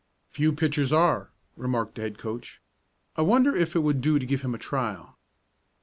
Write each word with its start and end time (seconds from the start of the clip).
"Few 0.31 0.51
pitchers 0.51 0.91
are," 0.91 1.29
remarked 1.55 1.93
the 1.93 2.01
head 2.01 2.17
coach. 2.17 2.59
"I 3.15 3.21
wonder 3.21 3.55
if 3.55 3.75
it 3.75 3.81
would 3.83 4.01
do 4.01 4.17
to 4.17 4.25
give 4.25 4.41
him 4.41 4.55
a 4.55 4.57
trial?" 4.57 5.19